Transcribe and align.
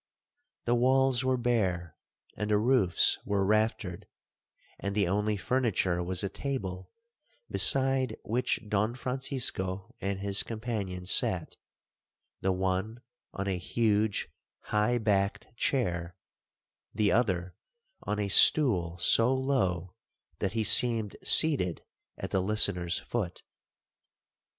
The 0.65 0.73
walls 0.73 1.23
were 1.23 1.37
bare, 1.37 1.95
and 2.35 2.49
the 2.49 2.57
roofs 2.57 3.19
were 3.23 3.45
raftered, 3.45 4.07
and 4.79 4.95
the 4.95 5.07
only 5.07 5.37
furniture 5.37 6.01
was 6.01 6.23
a 6.23 6.27
table, 6.27 6.91
beside 7.51 8.17
which 8.23 8.67
Don 8.67 8.95
Francisco 8.95 9.93
and 10.01 10.19
his 10.19 10.41
companion 10.41 11.05
sat, 11.05 11.55
the 12.41 12.51
one 12.51 13.03
on 13.33 13.45
a 13.47 13.59
huge 13.59 14.27
high 14.73 14.97
backed 14.97 15.55
chair, 15.55 16.15
the 16.95 17.11
other 17.11 17.55
on 18.01 18.17
a 18.17 18.27
stool 18.27 18.97
so 18.97 19.31
low, 19.31 19.93
that 20.39 20.53
he 20.53 20.63
seemed 20.63 21.15
seated 21.21 21.83
at 22.17 22.31
the 22.31 22.41
listener's 22.41 22.97
foot. 22.97 23.43